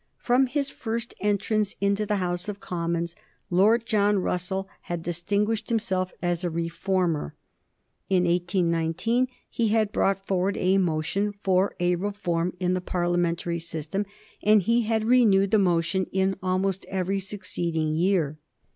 From 0.17 0.47
his 0.47 0.71
first 0.71 1.13
entrance 1.19 1.75
into 1.79 2.07
the 2.07 2.15
House 2.15 2.49
of 2.49 2.59
Commons 2.59 3.15
Lord 3.51 3.85
John 3.85 4.17
Russell 4.17 4.67
had 4.89 5.03
distinguished 5.03 5.69
himself 5.69 6.11
as 6.23 6.43
a 6.43 6.49
reformer. 6.49 7.35
In 8.09 8.23
1819 8.23 9.27
he 9.47 9.67
had 9.67 9.91
brought 9.91 10.25
forward 10.25 10.57
a 10.57 10.79
motion 10.79 11.35
for 11.43 11.75
a 11.79 11.97
reform 11.97 12.57
in 12.59 12.73
the 12.73 12.81
Parliamentary 12.81 13.59
system, 13.59 14.07
and 14.41 14.63
he 14.63 14.81
had 14.85 15.03
renewed 15.05 15.51
the 15.51 15.59
motion 15.59 16.07
in 16.11 16.33
almost 16.41 16.83
every 16.89 17.19
succeeding 17.19 17.93
year. 17.93 18.39